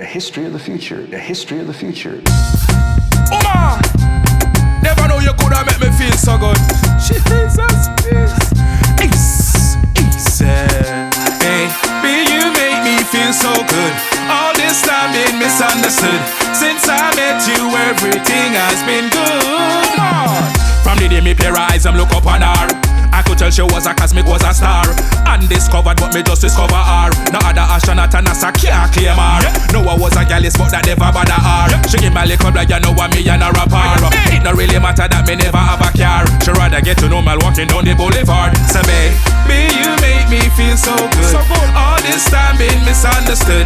A 0.00 0.04
history 0.04 0.46
of 0.46 0.54
the 0.54 0.58
future. 0.58 1.02
The 1.04 1.18
history 1.18 1.60
of 1.60 1.66
the 1.66 1.74
future. 1.74 2.22
Uma! 3.28 3.76
Never 4.82 5.06
know 5.06 5.20
you 5.20 5.34
could 5.36 5.52
have 5.52 5.66
make 5.66 5.76
me 5.78 5.92
feel 5.92 6.16
so 6.16 6.38
good. 6.38 6.56
Jesus, 7.04 7.92
peace. 8.00 8.56
Ace, 8.96 9.76
ace. 10.40 11.76
Be 12.00 12.16
you 12.32 12.48
make 12.56 12.80
me 12.80 12.96
feel 13.12 13.32
so 13.36 13.52
good. 13.52 13.92
All 14.32 14.54
this 14.56 14.80
time 14.80 15.12
been 15.12 15.38
misunderstood. 15.38 16.20
Since 16.56 16.88
I 16.88 17.12
met 17.20 17.44
you, 17.44 17.60
everything 17.92 18.56
has 18.56 18.80
been 18.88 19.04
good. 19.12 20.82
From 20.82 20.96
the 20.96 21.08
day 21.10 21.20
me 21.20 21.34
pair 21.34 21.54
eyes, 21.54 21.84
I'm 21.84 21.94
look 21.94 22.10
up 22.12 22.24
on 22.24 22.40
her. 22.40 22.79
Tell 23.40 23.48
she 23.48 23.64
was 23.64 23.88
a 23.88 23.96
cosmic, 23.96 24.28
was 24.28 24.44
a 24.44 24.52
star. 24.52 24.84
Undiscovered, 25.24 25.96
but 25.96 26.12
me 26.12 26.20
just 26.20 26.44
discover 26.44 26.76
her. 26.76 27.08
No 27.32 27.40
other 27.40 27.64
astronaut 27.72 28.12
and 28.12 28.28
NASA 28.28 28.52
can't 28.52 28.92
claim 28.92 29.16
her. 29.16 29.40
No, 29.72 29.80
I 29.88 29.96
was 29.96 30.12
a 30.12 30.28
galley 30.28 30.52
but 30.60 30.68
that 30.76 30.84
never 30.84 31.08
bother 31.08 31.32
her. 31.32 31.72
She 31.88 31.96
give 31.96 32.12
a 32.12 32.20
little 32.20 32.52
blood, 32.52 32.68
you 32.68 32.76
know 32.84 32.92
what 32.92 33.08
me 33.16 33.24
and 33.24 33.40
a 33.40 33.48
rapper. 33.48 33.80
It 34.28 34.44
no 34.44 34.52
really 34.52 34.76
matter 34.76 35.08
that 35.08 35.24
me 35.24 35.40
never 35.40 35.56
have 35.56 35.80
a 35.80 35.88
car. 35.88 36.28
She 36.44 36.52
rather 36.52 36.84
get 36.84 37.00
to 37.00 37.08
know 37.08 37.24
me 37.24 37.32
walking 37.40 37.64
down 37.64 37.88
the 37.88 37.96
boulevard. 37.96 38.52
So 38.68 38.84
baby, 38.84 39.72
you 39.72 39.88
make 40.04 40.28
me 40.28 40.44
feel 40.52 40.76
so 40.76 40.92
good. 40.92 41.40
All 41.72 41.96
this 42.04 42.28
time 42.28 42.60
been 42.60 42.76
misunderstood. 42.84 43.64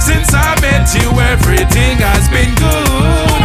Since 0.00 0.32
I 0.32 0.56
met 0.60 0.88
you, 0.94 1.08
everything 1.20 1.98
has 1.98 2.28
been 2.28 2.54
good. 2.56 3.38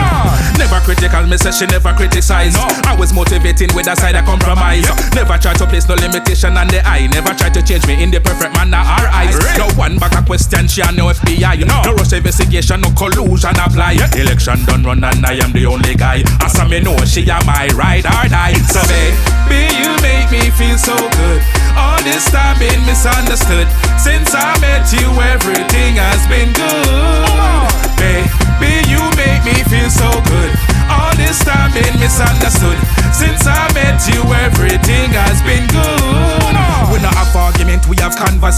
Never 0.58 0.80
critical, 0.86 1.26
me 1.28 1.38
say 1.38 1.52
she 1.52 1.66
never 1.66 1.94
criticize. 1.94 2.54
No. 2.54 2.68
I 2.86 2.96
was 2.96 3.12
motivating 3.14 3.74
with 3.76 3.88
a 3.88 3.96
side 3.96 4.16
of 4.16 4.26
compromise. 4.26 4.86
Never 5.14 5.38
try 5.38 5.54
to 5.54 5.66
place 5.66 5.90
no 5.90 5.96
limitation 5.96 6.58
on 6.58 6.68
the 6.68 6.86
eye. 6.86 7.08
Never 7.08 7.34
try 7.34 7.50
to 7.50 7.62
change 7.62 7.86
me 7.88 8.02
in 8.02 8.12
the 8.12 8.22
perfect 8.22 8.54
manner 8.56 8.80
or 8.80 9.06
eyes. 9.10 9.36
No 9.58 9.68
one 9.76 9.98
back 9.98 10.14
a 10.14 10.22
question, 10.24 10.68
she 10.68 10.82
and 10.82 10.96
no 10.96 11.10
FBI. 11.10 11.66
No, 11.66 11.82
no 11.84 11.94
rush 11.96 12.14
investigation, 12.14 12.82
no 12.82 12.92
collusion 12.94 13.58
apply. 13.58 13.98
Election 14.16 14.64
done 14.66 14.84
run 14.84 15.04
and 15.04 15.26
I 15.26 15.42
am 15.42 15.52
the 15.52 15.66
only 15.66 15.96
guy. 15.96 16.24
As 16.46 16.56
I 16.60 16.68
me 16.68 16.80
know 16.80 16.98
she 17.06 17.26
am 17.30 17.46
my 17.46 17.68
ride 17.74 18.06
or 18.06 18.30
die. 18.30 18.54
So 18.70 18.82
baby, 18.88 19.74
you 19.74 19.90
make 20.06 20.30
me 20.30 20.50
feel 20.54 20.78
so 20.78 20.96
good. 20.96 21.42
All 21.76 21.98
this 22.06 22.30
time 22.30 22.60
been 22.60 22.83
misunderstood. 23.04 23.68
Since 24.00 24.34
I 24.34 24.58
met 24.62 24.92
you, 24.94 25.08
everything 25.22 25.96
has 25.96 26.26
been 26.28 26.54
good. 26.54 27.23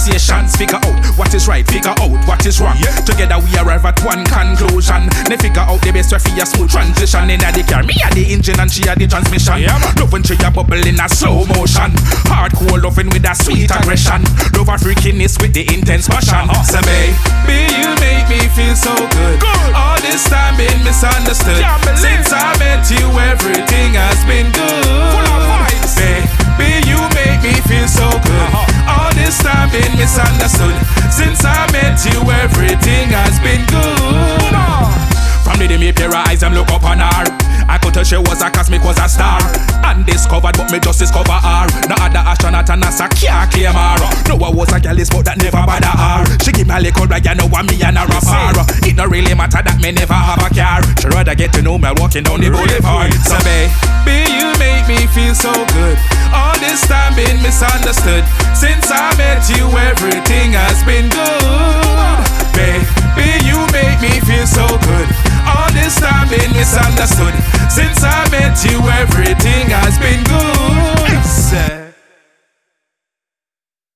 Conversations. 0.06 0.56
Figure 0.56 0.78
out 0.78 1.18
what 1.18 1.34
is 1.34 1.48
right, 1.48 1.66
figure 1.68 1.94
out 2.00 2.12
what 2.28 2.46
is 2.46 2.62
wrong. 2.62 2.78
Together 3.06 3.38
we 3.40 3.50
arrive 3.58 3.86
at 3.86 3.98
one 4.06 4.24
conclusion. 4.26 5.10
Then 5.26 5.38
figure 5.40 5.62
out 5.62 5.82
the 5.82 5.92
best 5.92 6.12
way 6.14 6.20
for 6.20 6.42
a 6.42 6.46
smooth 6.46 6.70
transition. 6.70 7.30
In 7.30 7.40
the 7.40 7.64
car, 7.68 7.84
me 7.84 7.96
are 8.04 8.14
the 8.14 8.26
engine 8.32 8.60
and 8.60 8.72
she 8.72 8.88
are 8.88 8.96
the 8.96 9.08
transmission. 9.08 9.62
Yeah, 9.62 9.78
Loving 9.98 10.24
she 10.24 10.36
a 10.36 10.52
bubble 10.52 10.86
in 10.86 11.00
a 11.00 11.10
slow 11.10 11.46
motion. 11.46 11.92
Hardcore 12.30 12.82
loving 12.82 13.10
with 13.10 13.26
a 13.26 13.34
sweet 13.34 13.72
aggression. 13.72 14.22
Love 14.54 14.70
a 14.70 14.78
freakiness 14.78 15.42
with 15.42 15.54
the 15.54 15.66
intense 15.74 16.08
passion. 16.08 16.50
Uh-huh. 16.50 16.64
So 16.64 16.80
baby, 16.86 17.66
you 17.74 17.90
make 18.02 18.28
me 18.30 18.42
feel 18.54 18.76
so 18.76 18.94
good. 18.94 19.42
All 19.74 20.00
this 20.02 20.26
time 20.30 20.58
been 20.58 20.84
misunderstood. 20.84 21.45
I 37.68 37.78
could 37.82 37.94
tell 37.94 38.04
she 38.04 38.18
was 38.18 38.42
a 38.42 38.50
cosmic, 38.50 38.84
was 38.84 39.00
a 39.00 39.08
star. 39.10 39.42
Undiscovered, 39.84 40.58
but 40.58 40.72
me 40.72 40.80
just 40.80 41.00
discover 41.00 41.38
her. 41.38 41.66
No 41.90 41.96
other 41.98 42.24
astronaut 42.24 42.70
and 42.70 42.84
NASA 42.84 43.10
can't 43.14 43.50
claim 43.52 43.74
her. 43.74 43.96
No, 44.30 44.38
I 44.46 44.50
was 44.50 44.72
a 44.74 44.80
girl, 44.80 44.98
but 44.98 45.26
that 45.26 45.38
never 45.42 45.64
bother 45.66 45.90
her. 45.90 46.26
She 46.44 46.52
give 46.52 46.68
me 46.68 46.76
a 46.76 46.80
little 46.80 47.08
brag, 47.08 47.26
you 47.26 47.36
know 47.36 47.48
what 47.48 47.66
me 47.66 47.82
and 47.82 47.98
a 47.98 48.06
rapper. 48.06 48.66
It 48.86 48.96
no 48.96 49.06
really 49.06 49.34
matter 49.34 49.62
that 49.62 49.78
me 49.82 49.92
never 49.92 50.14
have 50.14 50.42
a 50.42 50.50
car. 50.54 50.82
She 51.02 51.08
rather 51.10 51.36
get 51.36 51.54
to 51.54 51.62
know 51.62 51.78
me 51.78 51.90
walking 51.98 52.24
down 52.24 52.42
the 52.42 52.50
boulevard. 52.50 53.14
So 53.26 53.38
baby, 53.46 54.30
you 54.34 54.48
make 54.62 54.86
me 54.88 55.06
feel 55.12 55.36
so 55.36 55.54
good. 55.74 55.98
All 56.34 56.58
this 56.60 56.86
time 56.88 57.16
been 57.16 57.42
misunderstood. 57.42 58.24
Since 58.54 58.90
I 58.92 59.14
met 59.18 59.46
you, 59.50 59.66
everything 59.78 60.54
has 60.54 60.84
been 60.84 61.10
good. 61.10 61.85